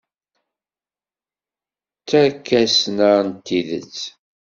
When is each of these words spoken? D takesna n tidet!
D 2.01 2.03
takesna 2.07 3.11
n 3.27 3.29
tidet! 3.45 3.99